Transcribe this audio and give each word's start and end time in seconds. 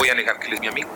voy 0.00 0.08
a 0.08 0.14
negar 0.14 0.38
que 0.38 0.46
él 0.46 0.54
es 0.54 0.60
mi 0.60 0.66
amigo 0.66 0.88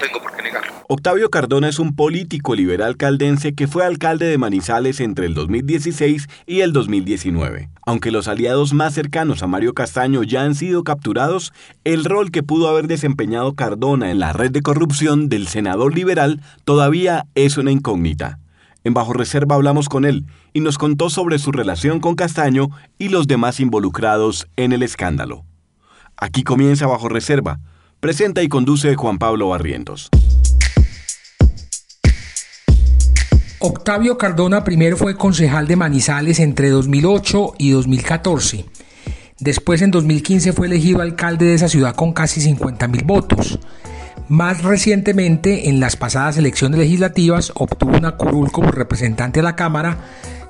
tengo 0.00 0.22
por 0.22 0.34
qué 0.34 0.42
negarlo. 0.42 0.72
Octavio 0.88 1.28
Cardona 1.28 1.68
es 1.68 1.78
un 1.78 1.94
político 1.94 2.54
liberal 2.54 2.96
caldense 2.96 3.54
que 3.54 3.68
fue 3.68 3.84
alcalde 3.84 4.24
de 4.26 4.38
Manizales 4.38 4.98
entre 5.00 5.26
el 5.26 5.34
2016 5.34 6.26
y 6.46 6.60
el 6.62 6.72
2019. 6.72 7.68
Aunque 7.84 8.10
los 8.10 8.26
aliados 8.26 8.72
más 8.72 8.94
cercanos 8.94 9.42
a 9.42 9.46
Mario 9.46 9.74
Castaño 9.74 10.22
ya 10.22 10.42
han 10.42 10.54
sido 10.54 10.84
capturados, 10.84 11.52
el 11.84 12.06
rol 12.06 12.30
que 12.30 12.42
pudo 12.42 12.68
haber 12.68 12.86
desempeñado 12.86 13.54
Cardona 13.54 14.10
en 14.10 14.18
la 14.18 14.32
red 14.32 14.50
de 14.50 14.62
corrupción 14.62 15.28
del 15.28 15.48
senador 15.48 15.94
liberal 15.94 16.40
todavía 16.64 17.26
es 17.34 17.58
una 17.58 17.72
incógnita. 17.72 18.38
En 18.82 18.94
Bajo 18.94 19.12
Reserva 19.12 19.56
hablamos 19.56 19.90
con 19.90 20.06
él 20.06 20.24
y 20.54 20.60
nos 20.60 20.78
contó 20.78 21.10
sobre 21.10 21.38
su 21.38 21.52
relación 21.52 22.00
con 22.00 22.14
Castaño 22.14 22.70
y 22.96 23.10
los 23.10 23.26
demás 23.26 23.60
involucrados 23.60 24.48
en 24.56 24.72
el 24.72 24.82
escándalo. 24.82 25.44
Aquí 26.16 26.42
comienza 26.42 26.86
Bajo 26.86 27.10
Reserva 27.10 27.60
Presenta 28.00 28.42
y 28.42 28.48
conduce 28.48 28.96
Juan 28.96 29.18
Pablo 29.18 29.50
Barrientos. 29.50 30.08
Octavio 33.58 34.16
Cardona 34.16 34.64
primero 34.64 34.96
fue 34.96 35.18
concejal 35.18 35.66
de 35.66 35.76
Manizales 35.76 36.40
entre 36.40 36.70
2008 36.70 37.56
y 37.58 37.72
2014. 37.72 38.64
Después 39.38 39.82
en 39.82 39.90
2015 39.90 40.54
fue 40.54 40.68
elegido 40.68 41.02
alcalde 41.02 41.44
de 41.44 41.52
esa 41.54 41.68
ciudad 41.68 41.94
con 41.94 42.14
casi 42.14 42.40
50 42.40 42.88
mil 42.88 43.04
votos. 43.04 43.58
Más 44.28 44.62
recientemente, 44.62 45.68
en 45.68 45.78
las 45.78 45.96
pasadas 45.96 46.38
elecciones 46.38 46.80
legislativas, 46.80 47.52
obtuvo 47.54 47.98
una 47.98 48.16
curul 48.16 48.50
como 48.50 48.70
representante 48.70 49.40
de 49.40 49.44
la 49.44 49.56
Cámara 49.56 49.98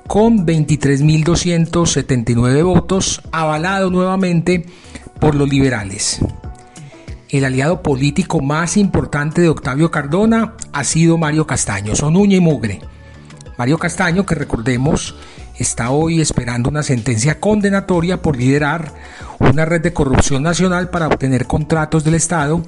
con 0.07 0.47
23.279 0.47 2.63
votos, 2.63 3.23
avalado 3.33 3.91
nuevamente 3.91 4.67
por 5.19 5.35
los 5.35 5.49
liberales 5.49 6.21
el 7.31 7.45
aliado 7.45 7.83
político 7.83 8.41
más 8.41 8.77
importante 8.77 9.41
de 9.41 9.49
Octavio 9.49 9.91
Cardona 9.91 10.55
ha 10.73 10.85
sido 10.85 11.17
Mario 11.17 11.47
Castaño, 11.47 11.95
son 11.95 12.17
uña 12.17 12.37
y 12.37 12.41
mugre. 12.41 12.81
Mario 13.57 13.79
Castaño, 13.79 14.27
que 14.27 14.35
recordemos, 14.35 15.15
está 15.59 15.91
hoy 15.91 16.21
esperando 16.21 16.69
una 16.69 16.83
sentencia 16.83 17.39
condenatoria 17.39 18.21
por 18.21 18.37
liderar 18.37 18.93
una 19.39 19.65
red 19.65 19.81
de 19.81 19.93
corrupción 19.93 20.43
nacional 20.43 20.91
para 20.91 21.07
obtener 21.07 21.47
contratos 21.47 22.03
del 22.03 22.15
Estado 22.15 22.63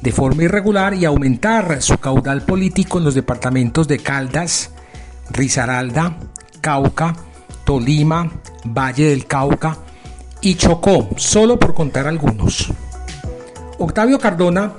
de 0.00 0.12
forma 0.12 0.44
irregular 0.44 0.94
y 0.94 1.04
aumentar 1.04 1.82
su 1.82 1.98
caudal 1.98 2.42
político 2.42 2.98
en 2.98 3.04
los 3.04 3.14
departamentos 3.14 3.86
de 3.86 3.98
Caldas, 3.98 4.70
Risaralda, 5.30 6.16
Cauca, 6.60 7.14
Tolima, 7.64 8.30
Valle 8.64 9.10
del 9.10 9.26
Cauca 9.26 9.76
y 10.40 10.54
Chocó, 10.54 11.10
solo 11.16 11.58
por 11.58 11.74
contar 11.74 12.08
algunos. 12.08 12.72
Octavio 13.80 14.18
Cardona 14.18 14.74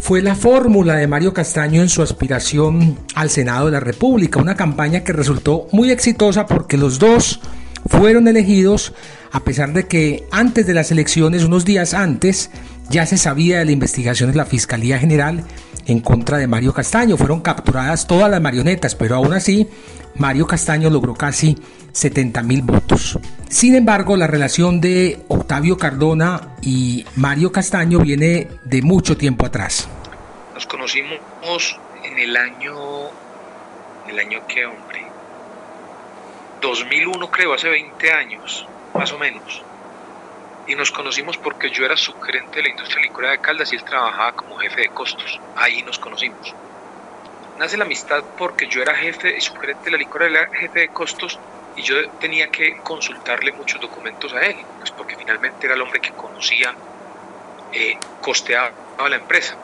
fue 0.00 0.20
la 0.20 0.34
fórmula 0.34 0.96
de 0.96 1.06
Mario 1.06 1.32
Castaño 1.32 1.80
en 1.80 1.88
su 1.88 2.02
aspiración 2.02 2.98
al 3.14 3.30
Senado 3.30 3.66
de 3.66 3.72
la 3.72 3.80
República, 3.80 4.40
una 4.40 4.56
campaña 4.56 5.04
que 5.04 5.12
resultó 5.12 5.68
muy 5.70 5.92
exitosa 5.92 6.46
porque 6.46 6.76
los 6.76 6.98
dos 6.98 7.40
fueron 7.86 8.26
elegidos 8.26 8.94
a 9.30 9.44
pesar 9.44 9.72
de 9.72 9.86
que 9.86 10.24
antes 10.32 10.66
de 10.66 10.74
las 10.74 10.90
elecciones, 10.90 11.44
unos 11.44 11.64
días 11.64 11.94
antes, 11.94 12.50
ya 12.90 13.06
se 13.06 13.16
sabía 13.16 13.60
de 13.60 13.64
la 13.64 13.72
investigación 13.72 14.32
de 14.32 14.36
la 14.36 14.44
Fiscalía 14.44 14.98
General 14.98 15.44
en 15.86 16.00
contra 16.00 16.38
de 16.38 16.46
Mario 16.46 16.72
Castaño. 16.72 17.16
Fueron 17.16 17.40
capturadas 17.40 18.06
todas 18.06 18.30
las 18.30 18.40
marionetas, 18.40 18.94
pero 18.94 19.16
aún 19.16 19.32
así 19.32 19.68
Mario 20.16 20.46
Castaño 20.46 20.90
logró 20.90 21.14
casi 21.14 21.56
70 21.92 22.42
mil 22.42 22.62
votos. 22.62 23.18
Sin 23.48 23.74
embargo, 23.74 24.16
la 24.16 24.26
relación 24.26 24.80
de 24.80 25.24
Octavio 25.28 25.76
Cardona 25.76 26.56
y 26.62 27.04
Mario 27.16 27.52
Castaño 27.52 27.98
viene 28.00 28.48
de 28.64 28.82
mucho 28.82 29.16
tiempo 29.16 29.46
atrás. 29.46 29.88
Nos 30.54 30.66
conocimos 30.66 31.78
en 32.04 32.18
el 32.18 32.36
año, 32.36 32.74
el 34.08 34.18
año 34.18 34.46
que 34.46 34.66
hombre, 34.66 35.02
2001 36.60 37.30
creo, 37.30 37.54
hace 37.54 37.68
20 37.68 38.12
años, 38.12 38.66
más 38.94 39.12
o 39.12 39.18
menos. 39.18 39.62
Y 40.72 40.74
nos 40.74 40.90
conocimos 40.90 41.36
porque 41.36 41.70
yo 41.70 41.84
era 41.84 41.96
subgerente 41.96 42.56
de 42.56 42.62
la 42.62 42.68
industria 42.70 43.02
licorera 43.02 43.32
de 43.32 43.40
Caldas 43.40 43.72
y 43.72 43.76
él 43.76 43.84
trabajaba 43.84 44.32
como 44.32 44.56
jefe 44.56 44.80
de 44.80 44.88
costos. 44.88 45.38
Ahí 45.54 45.82
nos 45.82 45.98
conocimos 45.98 46.54
nace 47.58 47.76
la 47.76 47.84
amistad 47.84 48.24
porque 48.36 48.66
yo 48.66 48.82
era 48.82 48.92
jefe 48.94 49.36
y 49.36 49.40
subgerente 49.40 49.84
de 49.84 49.90
la 49.92 49.98
licorera, 49.98 50.48
jefe 50.52 50.80
de 50.80 50.88
costos 50.88 51.38
y 51.76 51.82
yo 51.82 51.94
tenía 52.20 52.48
que 52.48 52.78
consultarle 52.82 53.52
muchos 53.52 53.80
documentos 53.80 54.32
a 54.32 54.40
él, 54.40 54.56
pues 54.78 54.90
porque 54.90 55.14
finalmente 55.16 55.66
era 55.66 55.76
el 55.76 55.82
hombre 55.82 56.00
que 56.00 56.10
conocía, 56.10 56.74
eh, 57.72 57.96
costeaba 58.20 58.72
la 59.08 59.16
empresa. 59.16 59.56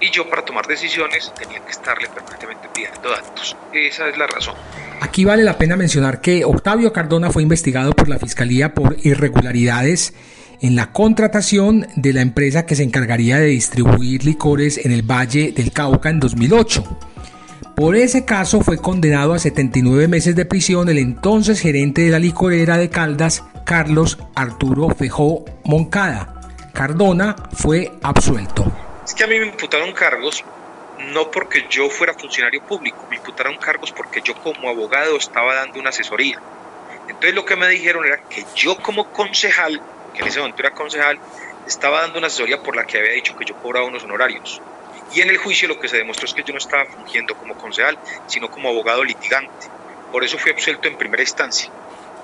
Y 0.00 0.10
yo 0.10 0.28
para 0.28 0.44
tomar 0.44 0.66
decisiones 0.66 1.32
tenía 1.34 1.60
que 1.60 1.70
estarle 1.70 2.08
permanentemente 2.08 2.68
pidiendo 2.72 3.10
datos. 3.10 3.56
Esa 3.72 4.08
es 4.08 4.16
la 4.16 4.26
razón. 4.26 4.54
Aquí 5.00 5.24
vale 5.24 5.42
la 5.42 5.58
pena 5.58 5.76
mencionar 5.76 6.20
que 6.20 6.44
Octavio 6.44 6.92
Cardona 6.92 7.30
fue 7.30 7.42
investigado 7.42 7.92
por 7.92 8.08
la 8.08 8.18
Fiscalía 8.18 8.72
por 8.72 8.96
irregularidades 9.02 10.14
en 10.62 10.76
la 10.76 10.92
contratación 10.92 11.86
de 11.96 12.12
la 12.12 12.22
empresa 12.22 12.64
que 12.64 12.76
se 12.76 12.84
encargaría 12.84 13.38
de 13.38 13.46
distribuir 13.46 14.24
licores 14.24 14.78
en 14.78 14.92
el 14.92 15.02
Valle 15.02 15.52
del 15.52 15.72
Cauca 15.72 16.08
en 16.08 16.20
2008. 16.20 16.98
Por 17.74 17.96
ese 17.96 18.24
caso 18.24 18.60
fue 18.60 18.78
condenado 18.78 19.34
a 19.34 19.40
79 19.40 20.06
meses 20.06 20.36
de 20.36 20.44
prisión 20.44 20.88
el 20.88 20.98
entonces 20.98 21.60
gerente 21.60 22.02
de 22.02 22.10
la 22.10 22.20
licorera 22.20 22.78
de 22.78 22.90
Caldas, 22.90 23.44
Carlos 23.64 24.18
Arturo 24.36 24.88
Fejó 24.90 25.44
Moncada. 25.64 26.40
Cardona 26.72 27.34
fue 27.52 27.92
absuelto. 28.02 28.70
Es 29.04 29.14
que 29.14 29.24
a 29.24 29.26
mí 29.26 29.38
me 29.40 29.46
imputaron 29.46 29.92
cargos 29.92 30.44
no 31.12 31.30
porque 31.30 31.66
yo 31.68 31.90
fuera 31.90 32.14
funcionario 32.14 32.62
público, 32.62 33.04
me 33.10 33.16
imputaron 33.16 33.56
cargos 33.56 33.90
porque 33.90 34.20
yo 34.22 34.34
como 34.34 34.68
abogado 34.68 35.16
estaba 35.16 35.54
dando 35.54 35.80
una 35.80 35.90
asesoría. 35.90 36.40
Entonces 37.08 37.34
lo 37.34 37.44
que 37.44 37.56
me 37.56 37.68
dijeron 37.68 38.04
era 38.04 38.18
que 38.28 38.44
yo 38.54 38.76
como 38.76 39.10
concejal, 39.10 39.80
que 40.12 40.22
en 40.22 40.28
ese 40.28 40.38
momento 40.38 40.60
era 40.60 40.70
concejal, 40.72 41.18
estaba 41.66 42.02
dando 42.02 42.18
una 42.18 42.26
asesoría 42.26 42.62
por 42.62 42.76
la 42.76 42.84
que 42.84 42.98
había 42.98 43.12
dicho 43.12 43.36
que 43.36 43.44
yo 43.44 43.54
cobraba 43.56 43.86
unos 43.86 44.04
honorarios. 44.04 44.60
Y 45.14 45.20
en 45.20 45.30
el 45.30 45.36
juicio 45.36 45.68
lo 45.68 45.78
que 45.78 45.88
se 45.88 45.96
demostró 45.96 46.26
es 46.26 46.34
que 46.34 46.42
yo 46.42 46.52
no 46.52 46.58
estaba 46.58 46.86
fungiendo 46.86 47.36
como 47.36 47.54
concejal, 47.54 47.98
sino 48.26 48.50
como 48.50 48.68
abogado 48.68 49.04
litigante. 49.04 49.68
Por 50.10 50.24
eso 50.24 50.38
fui 50.38 50.50
absuelto 50.50 50.88
en 50.88 50.96
primera 50.96 51.22
instancia. 51.22 51.70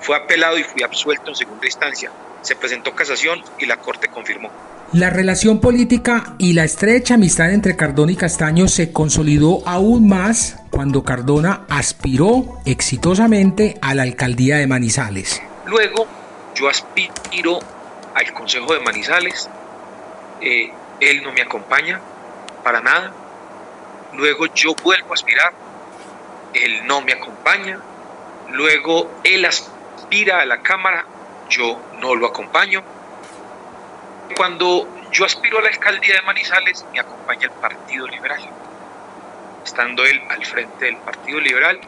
Fue 0.01 0.15
apelado 0.15 0.57
y 0.57 0.63
fui 0.63 0.83
absuelto 0.83 1.29
en 1.29 1.35
segunda 1.35 1.65
instancia. 1.65 2.11
Se 2.41 2.55
presentó 2.55 2.95
casación 2.95 3.41
y 3.59 3.65
la 3.65 3.77
Corte 3.77 4.07
confirmó. 4.07 4.49
La 4.93 5.11
relación 5.11 5.59
política 5.59 6.35
y 6.39 6.53
la 6.53 6.63
estrecha 6.63 7.13
amistad 7.13 7.53
entre 7.53 7.75
Cardona 7.75 8.11
y 8.11 8.15
Castaño 8.15 8.67
se 8.67 8.91
consolidó 8.91 9.61
aún 9.67 10.07
más 10.07 10.57
cuando 10.71 11.03
Cardona 11.03 11.65
aspiró 11.69 12.59
exitosamente 12.65 13.77
a 13.81 13.93
la 13.93 14.01
alcaldía 14.03 14.57
de 14.57 14.65
Manizales. 14.65 15.41
Luego 15.67 16.07
yo 16.55 16.69
aspiro 16.69 17.59
al 18.19 18.33
Consejo 18.33 18.73
de 18.73 18.81
Manizales, 18.81 19.49
eh, 20.41 20.71
él 20.99 21.23
no 21.23 21.31
me 21.31 21.41
acompaña, 21.41 22.01
para 22.63 22.81
nada. 22.81 23.13
Luego 24.13 24.45
yo 24.47 24.75
vuelvo 24.75 25.11
a 25.11 25.13
aspirar, 25.13 25.53
él 26.53 26.85
no 26.85 27.01
me 27.01 27.13
acompaña. 27.13 27.79
Luego 28.49 29.09
él 29.23 29.45
aspira 29.45 30.41
a 30.41 30.45
la 30.45 30.61
Cámara, 30.61 31.05
yo 31.49 31.79
no 32.01 32.15
lo 32.15 32.27
acompaño. 32.27 32.83
Cuando 34.35 34.87
yo 35.11 35.25
aspiro 35.25 35.59
a 35.59 35.61
la 35.61 35.69
alcaldía 35.69 36.15
de 36.15 36.21
Manizales, 36.23 36.85
me 36.91 36.99
acompaña 36.99 37.45
el 37.45 37.51
Partido 37.51 38.05
Liberal, 38.05 38.41
estando 39.63 40.03
él 40.03 40.21
al 40.29 40.45
frente 40.45 40.85
del 40.85 40.97
Partido 40.97 41.39
Liberal. 41.39 41.79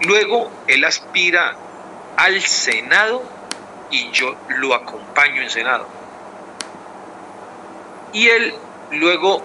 Luego 0.00 0.50
él 0.66 0.84
aspira 0.84 1.54
al 2.16 2.40
Senado 2.40 3.39
y 3.90 4.10
yo 4.12 4.34
lo 4.48 4.74
acompaño 4.74 5.42
en 5.42 5.50
Senado. 5.50 5.86
Y 8.12 8.26
él 8.28 8.54
luego 8.92 9.42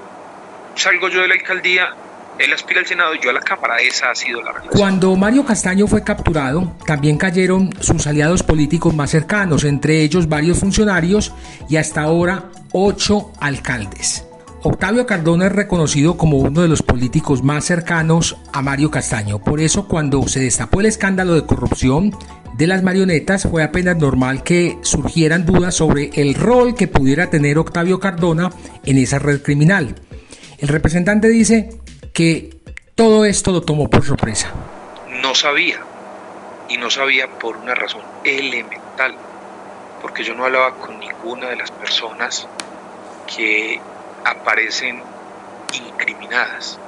salgo 0.75 1.09
yo 1.09 1.21
de 1.21 1.27
la 1.27 1.35
alcaldía, 1.35 1.95
él 2.37 2.51
aspira 2.53 2.81
al 2.81 2.85
Senado 2.85 3.15
y 3.15 3.19
yo 3.19 3.29
a 3.29 3.33
la 3.33 3.41
Cámara. 3.41 3.77
Esa 3.77 4.11
ha 4.11 4.15
sido 4.15 4.41
la 4.41 4.51
relación. 4.51 4.73
Cuando 4.73 5.15
Mario 5.15 5.45
Castaño 5.45 5.87
fue 5.87 6.03
capturado, 6.03 6.75
también 6.85 7.17
cayeron 7.17 7.69
sus 7.79 8.05
aliados 8.07 8.43
políticos 8.43 8.93
más 8.93 9.11
cercanos, 9.11 9.63
entre 9.63 10.01
ellos 10.01 10.27
varios 10.27 10.59
funcionarios 10.59 11.33
y 11.69 11.77
hasta 11.77 12.01
ahora 12.01 12.45
ocho 12.71 13.31
alcaldes. 13.39 14.24
Octavio 14.67 15.05
Cardona 15.05 15.45
es 15.45 15.51
reconocido 15.51 16.17
como 16.17 16.37
uno 16.37 16.63
de 16.63 16.67
los 16.67 16.81
políticos 16.81 17.43
más 17.43 17.65
cercanos 17.65 18.35
a 18.51 18.63
Mario 18.63 18.89
Castaño. 18.89 19.37
Por 19.37 19.59
eso, 19.59 19.87
cuando 19.87 20.27
se 20.27 20.39
destapó 20.39 20.79
el 20.79 20.87
escándalo 20.87 21.35
de 21.35 21.45
corrupción 21.45 22.17
de 22.55 22.65
las 22.65 22.81
marionetas, 22.81 23.43
fue 23.43 23.61
apenas 23.61 23.95
normal 23.97 24.41
que 24.41 24.79
surgieran 24.81 25.45
dudas 25.45 25.75
sobre 25.75 26.09
el 26.15 26.33
rol 26.33 26.73
que 26.73 26.87
pudiera 26.87 27.29
tener 27.29 27.59
Octavio 27.59 27.99
Cardona 27.99 28.49
en 28.83 28.97
esa 28.97 29.19
red 29.19 29.43
criminal. 29.43 29.93
El 30.57 30.69
representante 30.69 31.27
dice 31.27 31.69
que 32.11 32.57
todo 32.95 33.23
esto 33.23 33.51
lo 33.51 33.61
tomó 33.61 33.87
por 33.87 34.03
sorpresa. 34.03 34.51
No 35.21 35.35
sabía, 35.35 35.79
y 36.69 36.77
no 36.77 36.89
sabía 36.89 37.29
por 37.29 37.55
una 37.57 37.75
razón 37.75 38.01
elemental, 38.23 39.13
porque 40.01 40.23
yo 40.23 40.33
no 40.33 40.45
hablaba 40.45 40.73
con 40.77 40.99
ninguna 40.99 41.49
de 41.49 41.55
las 41.55 41.69
personas 41.69 42.47
que 43.27 43.79
aparecen 44.25 45.01
incriminadas. 45.73 46.79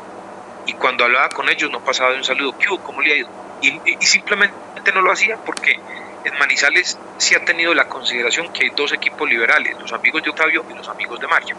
Y 0.66 0.74
cuando 0.74 1.06
hablaba 1.06 1.30
con 1.30 1.48
ellos 1.48 1.72
no 1.72 1.80
pasaba 1.84 2.12
de 2.12 2.18
un 2.18 2.24
saludo, 2.24 2.58
¿qué 2.58 2.68
hubo? 2.68 2.80
¿Cómo 2.84 3.02
le 3.02 3.14
ha 3.14 3.16
ido? 3.18 3.30
Y, 3.62 4.06
simplemente 4.06 4.92
no 4.94 5.02
lo 5.02 5.12
hacía 5.12 5.38
porque 5.38 5.80
en 6.24 6.38
Manizales 6.38 7.00
sí 7.18 7.36
ha 7.36 7.46
tenido 7.46 7.74
la 7.74 7.88
consideración 7.88 8.52
que 8.52 8.66
hay 8.66 8.70
dos 8.72 8.92
equipos 8.92 9.30
liberales, 9.30 9.80
los 9.80 9.94
amigos 9.94 10.24
de 10.24 10.30
Octavio 10.30 10.66
y 10.70 10.74
los 10.74 10.88
amigos 10.90 11.20
de 11.20 11.28
Mario. 11.28 11.56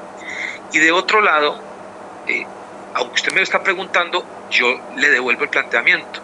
Y 0.73 0.79
de 0.79 0.93
otro 0.93 1.21
lado, 1.21 1.59
eh, 2.27 2.47
aunque 2.95 3.15
usted 3.15 3.33
me 3.33 3.39
lo 3.39 3.45
está 3.45 3.63
preguntando, 3.63 4.25
yo 4.51 4.81
le 4.97 5.11
devuelvo 5.11 5.43
el 5.43 5.49
planteamiento. 5.49 6.21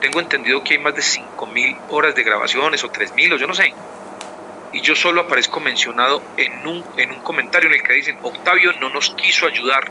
Tengo 0.00 0.20
entendido 0.20 0.62
que 0.62 0.74
hay 0.74 0.78
más 0.80 0.94
de 0.94 1.02
5.000 1.02 1.78
horas 1.88 2.14
de 2.14 2.22
grabaciones 2.22 2.82
o 2.84 2.92
3.000 2.92 3.34
o 3.34 3.36
yo 3.36 3.46
no 3.46 3.54
sé. 3.54 3.72
Y 4.74 4.80
yo 4.80 4.96
solo 4.96 5.20
aparezco 5.20 5.60
mencionado 5.60 6.20
en 6.36 6.66
un, 6.66 6.84
en 6.96 7.12
un 7.12 7.20
comentario 7.20 7.68
en 7.68 7.76
el 7.76 7.82
que 7.82 7.92
dicen, 7.92 8.16
Octavio 8.22 8.72
no 8.80 8.90
nos 8.90 9.10
quiso 9.10 9.46
ayudar 9.46 9.84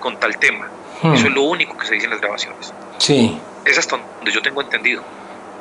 con 0.00 0.18
tal 0.18 0.36
tema. 0.38 0.68
Hmm. 1.00 1.14
Eso 1.14 1.28
es 1.28 1.32
lo 1.32 1.42
único 1.42 1.78
que 1.78 1.86
se 1.86 1.94
dice 1.94 2.06
en 2.06 2.10
las 2.10 2.20
grabaciones. 2.20 2.74
Sí. 2.98 3.38
Es 3.64 3.78
hasta 3.78 3.96
donde 3.96 4.32
yo 4.32 4.42
tengo 4.42 4.62
entendido. 4.62 5.02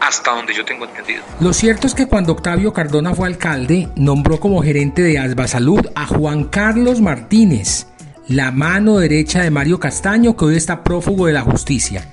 Hasta 0.02 0.32
donde 0.32 0.54
yo 0.54 0.66
tengo 0.66 0.86
entendido. 0.86 1.22
Lo 1.40 1.54
cierto 1.54 1.86
es 1.86 1.94
que 1.94 2.08
cuando 2.08 2.34
Octavio 2.34 2.74
Cardona 2.74 3.14
fue 3.14 3.28
alcalde, 3.28 3.88
nombró 3.96 4.40
como 4.40 4.64
gerente 4.64 5.04
de 5.04 5.20
Asba 5.20 5.48
Salud 5.48 5.88
a 5.94 6.08
Juan 6.08 6.46
Carlos 6.46 7.02
Martínez, 7.02 7.88
la 8.28 8.52
mano 8.52 8.98
derecha 8.98 9.44
de 9.44 9.52
Mario 9.52 9.80
Castaño, 9.80 10.36
que 10.36 10.46
hoy 10.46 10.58
está 10.58 10.84
prófugo 10.84 11.28
de 11.28 11.34
la 11.34 11.42
justicia. 11.42 12.10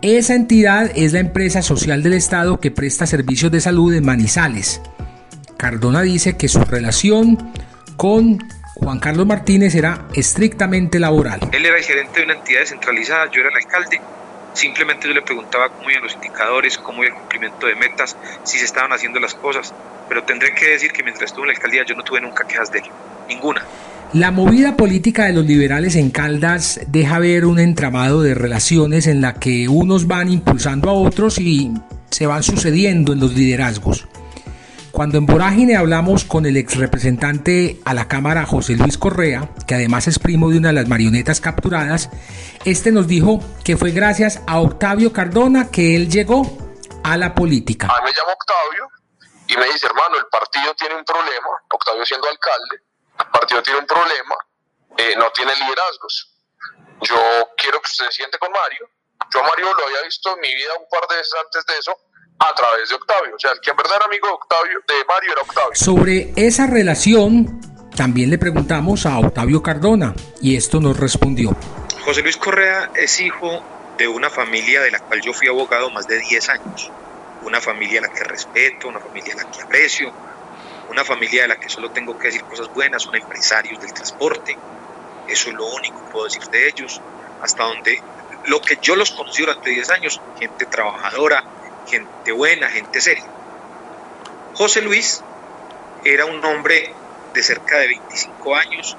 Esa 0.00 0.34
entidad 0.34 0.90
es 0.94 1.12
la 1.12 1.20
empresa 1.20 1.60
social 1.60 2.02
del 2.02 2.14
Estado 2.14 2.60
que 2.60 2.70
presta 2.70 3.06
servicios 3.06 3.52
de 3.52 3.60
salud 3.60 3.92
en 3.94 4.04
Manizales. 4.04 4.80
Cardona 5.56 6.02
dice 6.02 6.36
que 6.36 6.48
su 6.48 6.60
relación 6.64 7.52
con 7.96 8.38
Juan 8.74 8.98
Carlos 8.98 9.26
Martínez 9.26 9.74
era 9.74 10.06
estrictamente 10.14 10.98
laboral. 11.00 11.40
Él 11.52 11.64
era 11.64 11.78
el 11.78 11.84
gerente 11.84 12.20
de 12.20 12.26
una 12.26 12.34
entidad 12.34 12.60
descentralizada, 12.60 13.30
yo 13.30 13.40
era 13.40 13.48
el 13.48 13.56
alcalde. 13.56 14.00
Simplemente 14.52 15.08
yo 15.08 15.14
le 15.14 15.22
preguntaba 15.22 15.70
cómo 15.70 15.90
iban 15.90 16.02
los 16.02 16.14
indicadores, 16.14 16.78
cómo 16.78 17.02
iba 17.02 17.14
el 17.14 17.18
cumplimiento 17.18 17.66
de 17.66 17.74
metas, 17.74 18.16
si 18.44 18.58
se 18.58 18.64
estaban 18.64 18.92
haciendo 18.92 19.18
las 19.18 19.34
cosas. 19.34 19.72
Pero 20.08 20.24
tendré 20.24 20.54
que 20.54 20.66
decir 20.68 20.92
que 20.92 21.02
mientras 21.02 21.30
estuve 21.30 21.44
en 21.44 21.48
la 21.48 21.54
alcaldía 21.54 21.84
yo 21.84 21.94
no 21.94 22.04
tuve 22.04 22.20
nunca 22.20 22.46
quejas 22.46 22.70
de 22.70 22.80
él, 22.80 22.84
ninguna. 23.28 23.62
La 24.12 24.30
movida 24.30 24.76
política 24.76 25.24
de 25.24 25.32
los 25.32 25.44
liberales 25.44 25.96
en 25.96 26.10
Caldas 26.10 26.80
deja 26.86 27.18
ver 27.18 27.44
un 27.44 27.58
entramado 27.58 28.22
de 28.22 28.34
relaciones 28.34 29.06
en 29.06 29.20
la 29.20 29.34
que 29.34 29.68
unos 29.68 30.06
van 30.06 30.30
impulsando 30.30 30.90
a 30.90 30.92
otros 30.92 31.38
y 31.38 31.72
se 32.10 32.26
van 32.26 32.42
sucediendo 32.42 33.12
en 33.12 33.20
los 33.20 33.34
liderazgos. 33.34 34.06
Cuando 34.96 35.18
en 35.18 35.26
Vorágine 35.26 35.76
hablamos 35.76 36.24
con 36.24 36.46
el 36.46 36.56
ex 36.56 36.78
representante 36.78 37.78
a 37.84 37.92
la 37.92 38.08
Cámara 38.08 38.46
José 38.46 38.76
Luis 38.76 38.96
Correa, 38.96 39.50
que 39.68 39.74
además 39.74 40.08
es 40.08 40.18
primo 40.18 40.48
de 40.48 40.56
una 40.56 40.68
de 40.68 40.74
las 40.74 40.88
marionetas 40.88 41.42
capturadas, 41.42 42.08
este 42.64 42.92
nos 42.92 43.06
dijo 43.06 43.40
que 43.62 43.76
fue 43.76 43.90
gracias 43.90 44.40
a 44.46 44.58
Octavio 44.58 45.12
Cardona 45.12 45.70
que 45.70 45.96
él 45.96 46.08
llegó 46.08 46.48
a 47.04 47.18
la 47.18 47.34
política. 47.34 47.88
A 47.88 48.00
me 48.00 48.10
llama 48.10 48.32
Octavio 48.32 48.88
y 49.48 49.56
me 49.58 49.66
dice, 49.66 49.84
hermano, 49.84 50.16
el 50.16 50.28
partido 50.32 50.72
tiene 50.76 50.94
un 50.94 51.04
problema, 51.04 51.60
Octavio 51.68 52.06
siendo 52.06 52.30
alcalde, 52.30 52.80
el 53.20 53.26
partido 53.26 53.62
tiene 53.62 53.80
un 53.80 53.86
problema, 53.86 54.34
eh, 54.96 55.14
no 55.18 55.30
tiene 55.32 55.52
liderazgos. 55.56 56.40
Yo 57.02 57.20
quiero 57.58 57.82
que 57.82 57.90
usted 57.90 58.06
se 58.06 58.12
siente 58.12 58.38
con 58.38 58.50
Mario. 58.50 58.88
Yo 59.30 59.40
a 59.40 59.46
Mario 59.46 59.74
lo 59.76 59.84
había 59.88 60.00
visto 60.04 60.32
en 60.32 60.40
mi 60.40 60.54
vida 60.54 60.72
un 60.80 60.88
par 60.88 61.06
de 61.10 61.16
veces 61.16 61.34
antes 61.44 61.66
de 61.66 61.78
eso 61.80 61.92
a 62.38 62.54
través 62.54 62.88
de 62.88 62.94
Octavio. 62.94 63.36
O 63.36 63.38
sea, 63.38 63.52
el 63.52 63.60
que 63.60 63.70
en 63.70 63.76
verdad 63.76 63.94
era 63.96 64.06
amigo 64.06 64.28
de, 64.28 64.34
Octavio, 64.34 64.80
de 64.86 65.04
Mario 65.06 65.32
era 65.32 65.40
Octavio. 65.42 65.74
Sobre 65.74 66.32
esa 66.36 66.66
relación, 66.66 67.60
también 67.96 68.30
le 68.30 68.38
preguntamos 68.38 69.06
a 69.06 69.18
Octavio 69.18 69.62
Cardona 69.62 70.14
y 70.40 70.56
esto 70.56 70.80
nos 70.80 70.98
respondió. 70.98 71.56
José 72.04 72.22
Luis 72.22 72.36
Correa 72.36 72.90
es 72.94 73.20
hijo 73.20 73.62
de 73.96 74.06
una 74.06 74.28
familia 74.30 74.82
de 74.82 74.90
la 74.90 75.00
cual 75.00 75.20
yo 75.22 75.32
fui 75.32 75.48
abogado 75.48 75.90
más 75.90 76.06
de 76.06 76.18
10 76.18 76.48
años. 76.50 76.90
Una 77.42 77.60
familia 77.60 78.00
a 78.00 78.02
la 78.02 78.12
que 78.12 78.24
respeto, 78.24 78.88
una 78.88 79.00
familia 79.00 79.34
a 79.34 79.36
la 79.38 79.50
que 79.50 79.62
aprecio, 79.62 80.12
una 80.90 81.04
familia 81.04 81.42
de 81.42 81.48
la 81.48 81.56
que 81.56 81.68
solo 81.68 81.90
tengo 81.90 82.18
que 82.18 82.28
decir 82.28 82.42
cosas 82.44 82.72
buenas, 82.72 83.02
son 83.02 83.14
empresarios 83.14 83.80
del 83.80 83.92
transporte. 83.92 84.56
Eso 85.26 85.48
es 85.48 85.54
lo 85.54 85.66
único 85.66 86.04
que 86.04 86.12
puedo 86.12 86.24
decir 86.26 86.42
de 86.44 86.68
ellos. 86.68 87.00
Hasta 87.42 87.64
donde 87.64 88.02
lo 88.46 88.60
que 88.60 88.78
yo 88.80 88.94
los 88.94 89.10
conocí 89.10 89.42
durante 89.42 89.70
10 89.70 89.90
años, 89.90 90.20
gente 90.38 90.66
trabajadora, 90.66 91.44
gente 91.86 92.32
buena, 92.32 92.68
gente 92.68 93.00
seria. 93.00 93.24
José 94.54 94.82
Luis 94.82 95.22
era 96.04 96.24
un 96.24 96.44
hombre 96.44 96.94
de 97.34 97.42
cerca 97.42 97.78
de 97.78 97.88
25 97.88 98.56
años, 98.56 98.96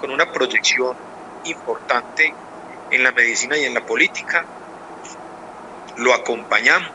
con 0.00 0.10
una 0.10 0.30
proyección 0.32 0.96
importante 1.44 2.34
en 2.90 3.02
la 3.02 3.12
medicina 3.12 3.56
y 3.56 3.64
en 3.64 3.74
la 3.74 3.84
política. 3.84 4.44
Lo 5.96 6.14
acompañamos 6.14 6.90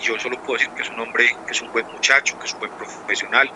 y 0.00 0.04
yo 0.04 0.18
solo 0.18 0.42
puedo 0.42 0.58
decir 0.58 0.70
que 0.74 0.82
es 0.82 0.90
un 0.90 1.00
hombre, 1.00 1.36
que 1.46 1.52
es 1.52 1.62
un 1.62 1.72
buen 1.72 1.86
muchacho, 1.86 2.38
que 2.38 2.46
es 2.46 2.54
un 2.54 2.60
buen 2.60 2.72
profesional. 2.72 3.50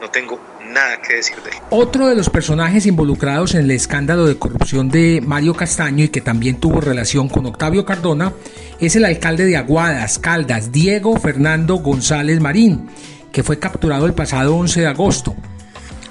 No 0.00 0.10
tengo 0.10 0.40
nada 0.64 1.00
que 1.02 1.14
decir 1.14 1.36
de 1.42 1.50
él. 1.50 1.56
Otro 1.70 2.06
de 2.06 2.14
los 2.14 2.30
personajes 2.30 2.86
involucrados 2.86 3.54
en 3.54 3.62
el 3.62 3.70
escándalo 3.72 4.26
de 4.26 4.38
corrupción 4.38 4.88
de 4.88 5.20
Mario 5.24 5.54
Castaño 5.54 6.04
y 6.04 6.08
que 6.08 6.20
también 6.20 6.60
tuvo 6.60 6.80
relación 6.80 7.28
con 7.28 7.46
Octavio 7.46 7.84
Cardona 7.84 8.32
es 8.80 8.94
el 8.96 9.04
alcalde 9.04 9.44
de 9.44 9.56
Aguadas, 9.56 10.18
Caldas, 10.18 10.70
Diego 10.70 11.18
Fernando 11.18 11.76
González 11.76 12.40
Marín, 12.40 12.88
que 13.32 13.42
fue 13.42 13.58
capturado 13.58 14.06
el 14.06 14.14
pasado 14.14 14.56
11 14.56 14.80
de 14.80 14.86
agosto. 14.86 15.34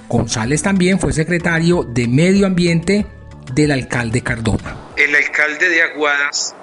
González 0.10 0.62
también 0.62 1.00
fue 1.00 1.14
secretario 1.14 1.84
de 1.84 2.08
Medio 2.08 2.46
Ambiente 2.46 3.06
del 3.54 3.72
alcalde 3.72 4.22
Cardona. 4.22 4.76
El 4.96 5.16
alcalde 5.16 5.70
de 5.70 5.82
Aguadas 5.82 6.56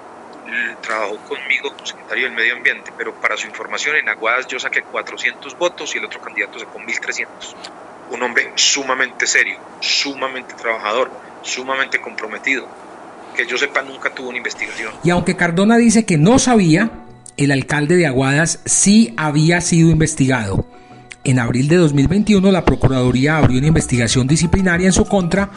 trabajó 0.81 1.17
conmigo 1.17 1.71
como 1.73 1.85
secretario 1.85 2.25
del 2.25 2.33
Medio 2.33 2.55
Ambiente, 2.55 2.91
pero 2.97 3.13
para 3.15 3.37
su 3.37 3.47
información, 3.47 3.95
en 3.95 4.09
Aguadas 4.09 4.47
yo 4.47 4.59
saqué 4.59 4.81
400 4.83 5.57
votos 5.57 5.93
y 5.95 5.97
el 5.97 6.05
otro 6.05 6.21
candidato 6.21 6.59
sacó 6.59 6.79
1300. 6.79 7.55
Un 8.11 8.21
hombre 8.21 8.51
sumamente 8.55 9.25
serio, 9.25 9.57
sumamente 9.79 10.53
trabajador, 10.55 11.09
sumamente 11.41 11.99
comprometido. 11.99 12.67
Que 13.35 13.45
yo 13.45 13.57
sepa, 13.57 13.81
nunca 13.81 14.13
tuvo 14.13 14.29
una 14.29 14.37
investigación. 14.37 14.93
Y 15.03 15.09
aunque 15.09 15.35
Cardona 15.35 15.77
dice 15.77 16.05
que 16.05 16.17
no 16.17 16.39
sabía, 16.39 16.91
el 17.37 17.51
alcalde 17.51 17.97
de 17.97 18.07
Aguadas 18.07 18.61
sí 18.65 19.13
había 19.17 19.61
sido 19.61 19.89
investigado. 19.89 20.65
En 21.23 21.39
abril 21.39 21.67
de 21.67 21.77
2021, 21.77 22.51
la 22.51 22.63
Procuraduría 22.63 23.37
abrió 23.37 23.57
una 23.57 23.67
investigación 23.67 24.27
disciplinaria 24.27 24.85
en 24.85 24.93
su 24.93 25.05
contra 25.05 25.49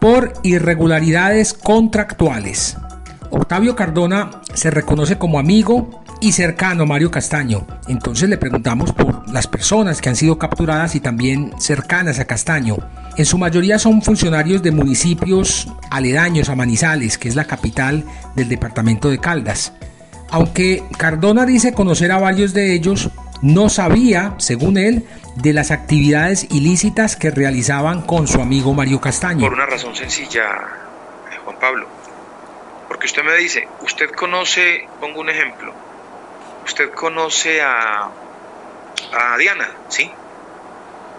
por 0.00 0.32
irregularidades 0.44 1.52
contractuales. 1.52 2.76
Octavio 3.30 3.76
Cardona 3.76 4.30
se 4.54 4.70
reconoce 4.70 5.18
como 5.18 5.38
amigo 5.38 6.02
y 6.20 6.32
cercano 6.32 6.84
a 6.84 6.86
Mario 6.86 7.10
Castaño. 7.10 7.66
Entonces 7.88 8.28
le 8.28 8.38
preguntamos 8.38 8.92
por 8.92 9.30
las 9.30 9.46
personas 9.46 10.00
que 10.00 10.08
han 10.08 10.16
sido 10.16 10.38
capturadas 10.38 10.94
y 10.94 11.00
también 11.00 11.52
cercanas 11.58 12.18
a 12.18 12.24
Castaño. 12.24 12.76
En 13.16 13.26
su 13.26 13.38
mayoría 13.38 13.78
son 13.78 14.02
funcionarios 14.02 14.62
de 14.62 14.70
municipios 14.70 15.68
aledaños 15.90 16.48
a 16.48 16.56
Manizales, 16.56 17.18
que 17.18 17.28
es 17.28 17.34
la 17.34 17.44
capital 17.44 18.04
del 18.34 18.48
departamento 18.48 19.10
de 19.10 19.18
Caldas. 19.18 19.72
Aunque 20.30 20.82
Cardona 20.98 21.46
dice 21.46 21.72
conocer 21.72 22.12
a 22.12 22.18
varios 22.18 22.52
de 22.52 22.74
ellos, 22.74 23.10
no 23.42 23.68
sabía, 23.68 24.34
según 24.38 24.76
él, 24.78 25.06
de 25.36 25.52
las 25.52 25.70
actividades 25.70 26.46
ilícitas 26.50 27.16
que 27.16 27.30
realizaban 27.30 28.02
con 28.02 28.26
su 28.26 28.40
amigo 28.40 28.74
Mario 28.74 29.00
Castaño. 29.00 29.40
Por 29.40 29.52
una 29.52 29.66
razón 29.66 29.94
sencilla, 29.94 30.44
Juan 31.44 31.56
Pablo 31.60 31.86
porque 32.88 33.06
usted 33.06 33.22
me 33.22 33.34
dice, 33.34 33.68
usted 33.80 34.10
conoce, 34.10 34.88
pongo 35.00 35.20
un 35.20 35.28
ejemplo, 35.28 35.72
usted 36.64 36.92
conoce 36.92 37.60
a, 37.62 38.10
a 39.12 39.36
Diana, 39.38 39.68
¿sí? 39.88 40.10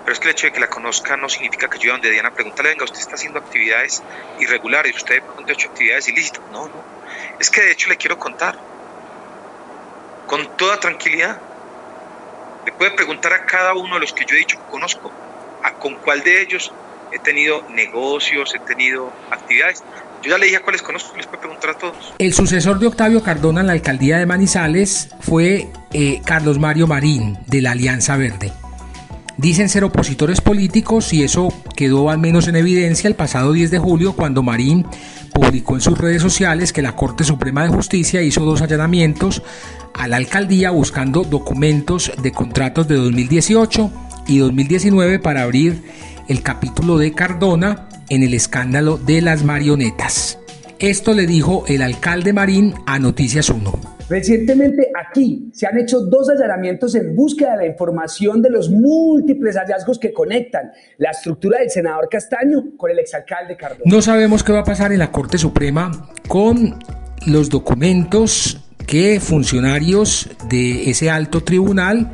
Pero 0.03 0.13
es 0.13 0.19
que 0.19 0.27
el 0.27 0.31
hecho 0.31 0.47
de 0.47 0.53
que 0.53 0.59
la 0.62 0.69
conozca 0.69 1.17
no 1.17 1.27
significa 1.27 1.69
que 1.69 1.79
yo 1.79 1.91
donde 1.91 2.09
Diana 2.09 2.31
pregúntale, 2.31 2.69
venga, 2.69 2.86
usted 2.86 3.00
está 3.00 3.15
haciendo 3.15 3.39
actividades 3.39 4.01
irregulares, 4.39 4.95
usted 4.95 5.21
ha 5.21 5.51
hecho 5.51 5.67
actividades 5.67 6.07
ilícitas. 6.07 6.41
No, 6.51 6.67
no. 6.67 6.83
Es 7.39 7.50
que 7.50 7.62
de 7.62 7.71
hecho 7.71 7.89
le 7.89 7.97
quiero 7.97 8.17
contar, 8.17 8.57
con 10.27 10.45
toda 10.57 10.79
tranquilidad. 10.79 11.39
Le 12.65 12.71
puede 12.74 12.91
preguntar 12.91 13.33
a 13.33 13.45
cada 13.45 13.74
uno 13.74 13.95
de 13.95 14.01
los 14.01 14.13
que 14.13 14.25
yo 14.25 14.36
he 14.36 14.39
dicho 14.39 14.57
que 14.57 14.71
conozco, 14.71 15.12
a 15.63 15.74
con 15.74 15.95
cuál 15.95 16.21
de 16.21 16.41
ellos 16.41 16.71
he 17.12 17.19
tenido 17.19 17.63
negocios, 17.69 18.53
he 18.53 18.59
tenido 18.59 19.12
actividades. 19.31 19.83
Yo 20.27 20.31
ya 20.31 20.39
le 20.39 20.48
dije 20.48 20.57
a 20.57 20.62
cuáles 20.62 20.81
conozco, 20.81 21.15
les 21.15 21.25
preguntar 21.25 21.69
a 21.69 21.77
todos. 21.77 22.13
El 22.19 22.34
sucesor 22.34 22.79
de 22.79 22.88
Octavio 22.88 23.24
Cardona 23.24 23.62
en 23.62 23.67
la 23.67 23.72
alcaldía 23.72 24.17
de 24.17 24.25
Manizales 24.25 25.07
fue 25.22 25.69
eh, 25.93 26.19
Carlos 26.25 26.60
Mario 26.60 26.86
Marín, 26.86 27.38
de 27.48 27.62
la 27.62 27.72
Alianza 27.72 28.17
Verde. 28.17 28.51
Dicen 29.38 29.69
ser 29.69 29.86
opositores 29.86 30.41
políticos 30.41 31.13
y 31.13 31.24
eso 31.24 31.48
quedó 31.77 32.10
al 32.10 32.17
menos 32.17 32.50
en 32.50 32.57
evidencia 32.57 33.07
el 33.07 33.15
pasado 33.15 33.53
10 33.53 33.72
de 33.72 33.79
julio 33.79 34.17
cuando 34.17 34.43
Marín 34.43 34.86
publicó 35.34 35.75
en 35.75 35.81
sus 35.81 35.98
redes 35.98 36.22
sociales 36.24 36.74
que 36.74 36.81
la 36.81 36.98
Corte 36.98 37.24
Suprema 37.24 37.63
de 37.63 37.69
Justicia 37.69 38.22
hizo 38.22 38.43
dos 38.43 38.62
allanamientos 38.62 39.43
a 39.93 40.10
la 40.10 40.17
alcaldía 40.17 40.72
buscando 40.72 41.24
documentos 41.24 42.12
de 42.22 42.34
contratos 42.34 42.89
de 42.89 42.96
2018 42.96 43.91
y 44.27 44.39
2019 44.39 45.19
para 45.19 45.43
abrir 45.43 45.84
el 46.27 46.43
capítulo 46.43 46.98
de 46.98 47.13
Cardona 47.13 47.87
en 48.10 48.24
el 48.24 48.34
escándalo 48.34 48.98
de 48.98 49.22
las 49.22 49.44
marionetas. 49.44 50.40
Esto 50.80 51.14
le 51.14 51.26
dijo 51.26 51.66
el 51.68 51.82
alcalde 51.82 52.34
Marín 52.34 52.74
a 52.86 53.00
Noticias 53.00 53.50
1. 53.50 53.98
Recientemente 54.10 54.90
aquí 54.96 55.50
se 55.54 55.68
han 55.68 55.78
hecho 55.78 56.02
dos 56.02 56.30
allanamientos 56.30 56.96
en 56.96 57.16
búsqueda 57.16 57.52
de 57.52 57.58
la 57.58 57.66
información 57.66 58.42
de 58.42 58.50
los 58.50 58.70
múltiples 58.70 59.58
hallazgos 59.58 60.00
que 60.00 60.14
conectan 60.14 60.72
la 60.98 61.12
estructura 61.12 61.60
del 61.60 61.70
senador 61.70 62.08
Castaño 62.10 62.78
con 62.78 62.90
el 62.92 63.00
exalcalde 63.00 63.58
Cardona. 63.58 63.84
No 63.86 64.02
sabemos 64.02 64.44
qué 64.44 64.54
va 64.54 64.60
a 64.60 64.64
pasar 64.64 64.94
en 64.94 65.00
la 65.00 65.12
Corte 65.12 65.38
Suprema 65.38 66.10
con 66.28 66.76
los 67.26 67.50
documentos 67.50 68.64
que 68.86 69.20
funcionarios 69.20 70.30
de 70.48 70.90
ese 70.90 71.10
alto 71.10 71.44
tribunal 71.44 72.10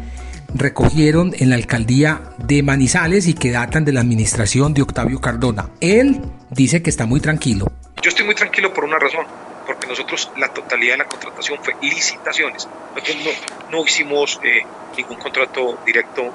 recogieron 0.53 1.33
en 1.38 1.50
la 1.50 1.55
alcaldía 1.55 2.22
de 2.38 2.63
Manizales 2.63 3.27
y 3.27 3.33
que 3.33 3.51
datan 3.51 3.86
de 3.86 3.93
la 3.93 4.01
administración 4.01 4.74
de 4.74 4.81
Octavio 4.81 5.19
Cardona. 5.19 5.69
Él 5.79 6.22
dice 6.50 6.81
que 6.81 6.89
está 6.89 7.05
muy 7.05 7.19
tranquilo. 7.19 7.72
Yo 8.01 8.10
estoy 8.10 8.25
muy 8.25 8.36
tranquilo 8.36 8.74
por 8.74 8.83
una 8.83 9.00
razón 9.00 9.25
porque 9.65 9.88
nosotros 9.88 10.31
la 10.38 10.50
totalidad 10.50 10.93
de 10.93 10.98
la 11.00 11.05
contratación 11.07 11.60
fue 11.62 11.75
licitaciones. 11.81 12.67
Nosotros 12.95 13.17
no, 13.24 13.77
no 13.77 13.86
hicimos 13.86 14.39
eh, 14.43 14.62
ningún 14.98 15.17
contrato 15.17 15.79
directo 15.86 16.33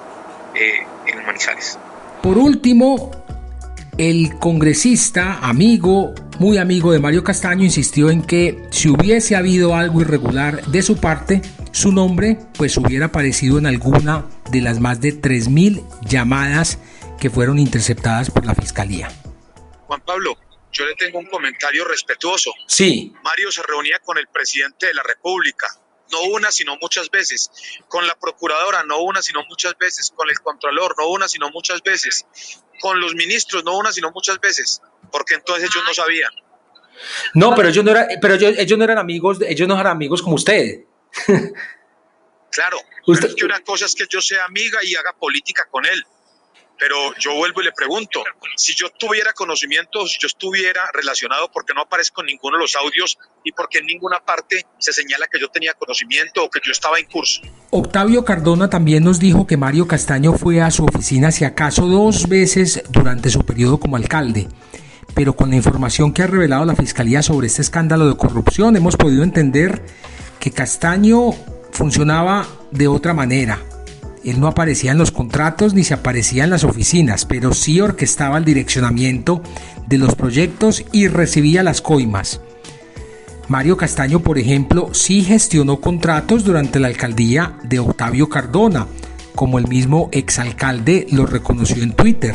eh, 0.55 0.87
en 1.07 1.27
Manizales. 1.27 1.79
Por 2.23 2.39
último, 2.39 3.11
el 3.99 4.39
congresista, 4.39 5.39
amigo, 5.43 6.15
muy 6.39 6.59
amigo 6.59 6.93
de 6.93 7.01
Mario 7.01 7.23
Castaño, 7.23 7.65
insistió 7.65 8.11
en 8.11 8.23
que 8.23 8.65
si 8.71 8.89
hubiese 8.89 9.37
habido 9.37 9.75
algo 9.75 10.01
irregular 10.01 10.65
de 10.67 10.83
su 10.83 10.97
parte, 10.97 11.43
su 11.79 11.93
nombre 11.93 12.39
pues 12.57 12.77
hubiera 12.77 13.07
aparecido 13.07 13.59
en 13.59 13.67
alguna 13.67 14.27
de 14.51 14.61
las 14.61 14.81
más 14.81 15.01
de 15.01 15.11
3.000 15.11 15.85
llamadas 16.03 16.79
que 17.21 17.31
fueron 17.31 17.59
interceptadas 17.59 18.31
por 18.31 18.45
la 18.45 18.55
Fiscalía. 18.55 19.09
Juan 19.87 20.03
Pablo, 20.05 20.37
yo 20.73 20.85
le 20.87 20.95
tengo 20.97 21.21
un 21.21 21.27
comentario 21.27 21.85
respetuoso. 21.85 22.53
Sí. 22.67 23.13
Mario 23.23 23.53
se 23.53 23.63
reunía 23.63 24.01
con 24.01 24.19
el 24.19 24.27
presidente 24.27 24.87
de 24.87 24.95
la 24.95 25.05
República, 25.05 25.69
no 26.11 26.23
una, 26.23 26.51
sino 26.51 26.77
muchas 26.81 27.11
veces. 27.11 27.51
Con 27.89 28.07
la 28.07 28.15
procuradora, 28.17 28.83
no 28.83 28.99
una, 28.99 29.23
sino 29.23 29.45
muchas 29.49 29.77
veces. 29.79 30.13
Con 30.15 30.29
el 30.29 30.41
contralor, 30.41 30.97
no 30.99 31.09
una, 31.09 31.29
sino 31.29 31.51
muchas 31.51 31.83
veces. 31.83 32.27
Con 32.81 33.01
los 33.01 33.15
ministros, 33.15 33.63
no 33.65 33.77
una, 33.77 33.93
sino 33.93 34.11
muchas 34.11 34.41
veces. 34.41 34.83
Porque 35.13 35.35
entonces 35.35 35.71
ellos 35.71 35.85
no 35.87 35.95
sabían. 35.95 36.33
No, 37.35 37.55
pero 37.55 37.69
ellos 37.69 37.85
no, 37.85 37.93
era, 37.93 38.09
pero 38.21 38.35
ellos, 38.35 38.79
no 38.79 38.85
eran 38.85 38.99
amigos, 38.99 39.39
ellos 39.47 39.69
no 39.69 39.75
eran 39.79 39.93
amigos 39.93 40.23
como 40.23 40.35
usted. 40.35 40.88
claro, 42.51 42.79
usted, 43.07 43.35
que 43.35 43.45
una 43.45 43.61
cosa 43.61 43.87
es 43.87 43.95
que 43.95 44.07
yo 44.09 44.21
sea 44.21 44.45
amiga 44.45 44.79
y 44.83 44.95
haga 44.95 45.13
política 45.13 45.67
con 45.71 45.87
él 45.87 46.05
pero 46.79 46.95
yo 47.19 47.35
vuelvo 47.35 47.61
y 47.61 47.65
le 47.65 47.73
pregunto, 47.73 48.23
si 48.57 48.75
yo 48.75 48.89
tuviera 48.91 49.33
conocimiento, 49.33 50.07
si 50.07 50.17
yo 50.21 50.29
estuviera 50.29 50.83
relacionado, 50.95 51.51
porque 51.53 51.75
no 51.75 51.83
aparezco 51.83 52.21
en 52.23 52.29
ninguno 52.29 52.57
de 52.57 52.63
los 52.63 52.77
audios 52.77 53.19
y 53.45 53.53
porque 53.53 53.79
en 53.79 53.87
ninguna 53.87 54.21
parte 54.21 54.65
se 54.79 54.93
señala 54.93 55.27
que 55.31 55.41
yo 55.41 55.49
tenía 55.49 55.75
conocimiento 55.75 56.45
o 56.45 56.51
que 56.51 56.61
yo 56.65 56.71
estaba 56.71 56.99
en 56.99 57.07
curso. 57.07 57.43
Octavio 57.71 58.25
Cardona 58.25 58.71
también 58.71 59.03
nos 59.03 59.19
dijo 59.19 59.47
que 59.47 59.57
Mario 59.57 59.89
Castaño 59.89 60.35
fue 60.35 60.63
a 60.63 60.71
su 60.71 60.85
oficina 60.85 61.33
si 61.33 61.45
acaso 61.45 61.87
dos 61.87 62.29
veces 62.29 62.83
durante 62.89 63.31
su 63.31 63.45
periodo 63.45 63.81
como 63.81 63.97
alcalde. 63.97 64.49
Pero 65.15 65.35
con 65.35 65.51
la 65.51 65.57
información 65.57 66.13
que 66.13 66.23
ha 66.23 66.27
revelado 66.29 66.65
la 66.65 66.77
Fiscalía 66.77 67.23
sobre 67.23 67.49
este 67.49 67.63
escándalo 67.63 68.09
de 68.09 68.17
corrupción, 68.17 68.77
hemos 68.77 68.97
podido 68.97 69.25
entender 69.25 69.83
que 70.41 70.51
Castaño 70.51 71.31
funcionaba 71.73 72.47
de 72.71 72.89
otra 72.89 73.15
manera, 73.15 73.59
él 74.25 74.41
no 74.41 74.49
aparecía 74.49 74.93
en 74.93 74.99
los 74.99 75.11
contratos 75.11 75.75
ni 75.75 75.85
se 75.85 75.95
aparecía 75.95 76.45
en 76.45 76.51
las 76.51 76.65
oficinas, 76.65 77.25
pero 77.25 77.55
sí 77.55 77.81
orquestaba 77.81 78.39
el 78.39 78.45
direccionamiento 78.45 79.43
de 79.87 79.99
los 79.99 80.15
proyectos 80.15 80.85
y 80.93 81.09
recibía 81.09 81.63
las 81.63 81.81
coimas. 81.81 82.41
Mario 83.49 83.79
Castaño, 83.79 84.21
por 84.21 84.39
ejemplo, 84.39 84.91
sí 84.93 85.23
gestionó 85.23 85.81
contratos 85.81 86.45
durante 86.45 86.79
la 86.79 86.89
alcaldía 86.89 87.59
de 87.63 87.79
Octavio 87.79 88.29
Cardona, 88.29 88.87
como 89.35 89.59
el 89.59 89.67
mismo 89.69 90.11
exalcalde 90.13 91.07
lo 91.11 91.25
reconoció 91.25 91.83
en 91.83 91.93
Twitter. 91.93 92.35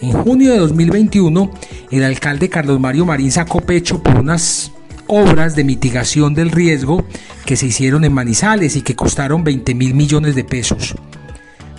En 0.00 0.12
junio 0.12 0.50
de 0.50 0.58
2021, 0.58 1.52
el 1.92 2.02
alcalde 2.02 2.48
Carlos 2.48 2.80
Mario 2.80 3.06
Marín 3.06 3.30
sacó 3.30 3.60
pecho 3.60 4.02
por 4.02 4.16
unas 4.16 4.72
obras 5.10 5.56
de 5.56 5.64
mitigación 5.64 6.34
del 6.34 6.52
riesgo 6.52 7.04
que 7.44 7.56
se 7.56 7.66
hicieron 7.66 8.04
en 8.04 8.12
Manizales 8.12 8.76
y 8.76 8.82
que 8.82 8.94
costaron 8.94 9.42
20 9.42 9.74
mil 9.74 9.94
millones 9.94 10.36
de 10.36 10.44
pesos. 10.44 10.94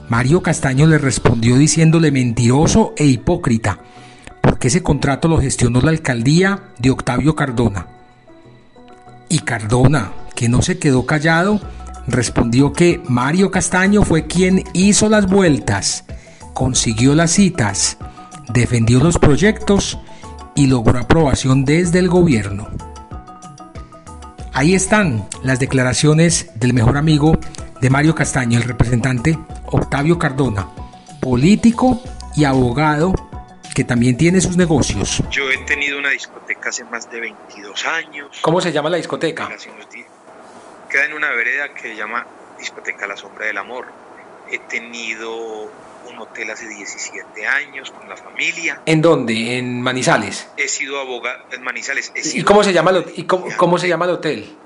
Mario 0.10 0.42
Castaño 0.42 0.86
le 0.86 0.98
respondió 0.98 1.56
diciéndole 1.56 2.12
mentiroso 2.12 2.94
e 2.98 3.06
hipócrita, 3.06 3.80
porque 4.42 4.68
ese 4.68 4.84
contrato 4.84 5.30
lo 5.30 5.40
gestionó 5.40 5.80
la 5.80 5.92
alcaldía 5.92 6.64
de 6.80 6.90
Octavio 6.90 7.34
Cardona. 7.34 7.88
Y 9.30 9.40
Cardona, 9.40 10.12
que 10.36 10.50
no 10.50 10.62
se 10.62 10.78
quedó 10.78 11.06
callado, 11.06 11.62
respondió 12.08 12.74
que 12.74 13.02
Mario 13.08 13.50
Castaño 13.50 14.04
fue 14.04 14.28
quien 14.28 14.66
hizo 14.74 15.08
las 15.08 15.28
vueltas, 15.28 16.04
consiguió 16.54 17.16
las 17.16 17.32
citas, 17.32 17.98
defendió 18.52 19.00
los 19.00 19.18
proyectos 19.18 19.98
y 20.54 20.68
logró 20.68 21.00
aprobación 21.00 21.64
desde 21.64 22.00
el 22.00 22.10
gobierno. 22.10 22.91
Ahí 24.62 24.76
están 24.76 25.28
las 25.42 25.60
declaraciones 25.60 26.52
del 26.54 26.74
mejor 26.74 26.96
amigo 26.96 27.36
de 27.82 27.90
Mario 27.90 28.14
Castaño, 28.14 28.60
el 28.60 28.64
representante 28.64 29.36
Octavio 29.66 30.20
Cardona, 30.20 30.68
político 31.20 32.00
y 32.36 32.44
abogado 32.44 33.12
que 33.74 33.84
también 33.84 34.18
tiene 34.18 34.40
sus 34.40 34.58
negocios. 34.58 35.24
Yo 35.32 35.50
he 35.50 35.58
tenido 35.66 35.98
una 35.98 36.12
discoteca 36.12 36.70
hace 36.70 36.84
más 36.84 37.10
de 37.10 37.22
22 37.22 37.86
años. 37.88 38.38
¿Cómo 38.42 38.62
se 38.62 38.72
llama 38.72 38.92
la 38.92 38.98
discoteca? 38.98 39.50
Queda 40.88 41.06
en 41.06 41.14
una 41.14 41.32
vereda 41.32 41.74
que 41.74 41.82
se 41.82 41.96
llama 41.96 42.28
Discoteca 42.60 43.08
La 43.08 43.18
Sombra 43.18 43.48
del 43.48 43.58
Amor. 43.58 43.88
He 44.52 44.60
tenido 44.60 45.72
un 46.12 46.20
hotel 46.20 46.50
hace 46.52 46.68
17 46.68 47.48
años 47.48 47.92
con 47.92 48.08
la 48.08 48.18
familia. 48.18 48.82
¿En 48.86 49.02
dónde? 49.02 49.58
¿En 49.58 49.82
Manizales? 49.82 50.48
He 50.58 50.68
sido 50.68 51.00
abogado 51.00 51.44
en 51.52 51.64
Manizales. 51.64 52.12
¿Y 52.34 52.44
cómo 52.44 52.64
se 52.64 52.74
llama 52.74 52.92
el, 52.92 53.06
y 53.16 53.24
cómo, 53.24 53.78
se 53.78 53.88
llama 53.88 54.06
el 54.06 54.12
hotel? 54.12 54.58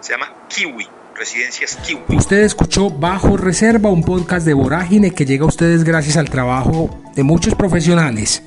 Se 0.00 0.12
llama 0.12 0.32
Kiwi. 0.48 0.88
Residencias 1.14 1.76
Kiwi. 1.76 2.16
Usted 2.16 2.38
escuchó 2.38 2.90
Bajo 2.90 3.36
Reserva, 3.36 3.88
un 3.88 4.02
podcast 4.02 4.44
de 4.44 4.52
Vorágine 4.52 5.12
que 5.12 5.24
llega 5.24 5.44
a 5.44 5.48
ustedes 5.48 5.84
gracias 5.84 6.16
al 6.16 6.28
trabajo 6.28 6.90
de 7.14 7.22
muchos 7.22 7.54
profesionales. 7.54 8.42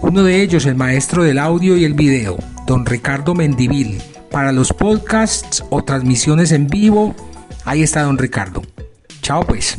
Uno 0.00 0.24
de 0.24 0.42
ellos, 0.42 0.66
el 0.66 0.74
maestro 0.74 1.22
del 1.22 1.38
audio 1.38 1.76
y 1.76 1.84
el 1.84 1.94
video, 1.94 2.36
don 2.66 2.84
Ricardo 2.86 3.34
Mendivil. 3.34 4.02
Para 4.32 4.50
los 4.50 4.72
podcasts 4.72 5.64
o 5.70 5.84
transmisiones 5.84 6.50
en 6.50 6.66
vivo, 6.66 7.14
ahí 7.64 7.84
está 7.84 8.02
don 8.02 8.18
Ricardo. 8.18 8.62
Chao 9.22 9.44
pues. 9.44 9.78